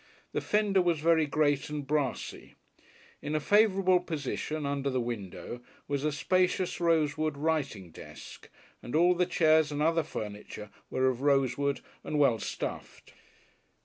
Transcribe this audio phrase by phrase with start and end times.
[0.31, 2.55] The fender was very great and brassy.
[3.21, 8.49] In a favourable position, under the window, was a spacious rosewood writing desk,
[8.81, 13.13] and all the chairs and other furniture were of rosewood and well stuffed.